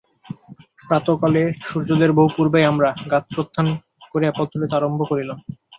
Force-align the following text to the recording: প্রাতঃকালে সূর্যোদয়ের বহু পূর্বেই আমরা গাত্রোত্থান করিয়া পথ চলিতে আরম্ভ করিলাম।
প্রাতঃকালে 0.87 1.41
সূর্যোদয়ের 1.67 2.15
বহু 2.17 2.29
পূর্বেই 2.35 2.69
আমরা 2.71 2.89
গাত্রোত্থান 3.11 3.67
করিয়া 4.11 4.31
পথ 4.37 4.47
চলিতে 4.53 4.75
আরম্ভ 4.77 4.99
করিলাম। 5.11 5.37